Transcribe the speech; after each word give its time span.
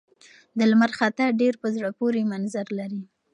د 0.57 0.59
لمر 0.71 0.91
خاته 0.97 1.25
ډېر 1.41 1.53
په 1.61 1.67
زړه 1.75 1.89
پورې 1.99 2.29
منظر 2.31 2.67
لري. 2.79 3.01